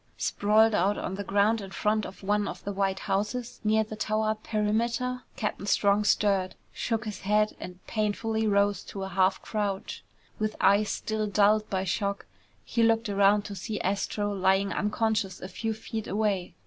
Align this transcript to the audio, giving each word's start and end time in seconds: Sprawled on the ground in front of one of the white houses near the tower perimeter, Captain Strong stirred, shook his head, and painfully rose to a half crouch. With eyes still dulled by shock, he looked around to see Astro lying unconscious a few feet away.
Sprawled 0.17 0.73
on 0.73 1.13
the 1.13 1.23
ground 1.23 1.61
in 1.61 1.69
front 1.69 2.07
of 2.07 2.23
one 2.23 2.47
of 2.47 2.63
the 2.63 2.71
white 2.71 3.01
houses 3.01 3.59
near 3.63 3.83
the 3.83 3.95
tower 3.95 4.33
perimeter, 4.33 5.21
Captain 5.35 5.67
Strong 5.67 6.05
stirred, 6.05 6.55
shook 6.73 7.05
his 7.05 7.19
head, 7.19 7.55
and 7.59 7.85
painfully 7.85 8.47
rose 8.47 8.81
to 8.85 9.03
a 9.03 9.09
half 9.09 9.43
crouch. 9.43 10.03
With 10.39 10.55
eyes 10.59 10.89
still 10.89 11.27
dulled 11.27 11.69
by 11.69 11.83
shock, 11.83 12.25
he 12.65 12.81
looked 12.81 13.09
around 13.09 13.43
to 13.45 13.53
see 13.55 13.79
Astro 13.81 14.33
lying 14.33 14.73
unconscious 14.73 15.39
a 15.39 15.47
few 15.47 15.71
feet 15.75 16.07
away. 16.07 16.55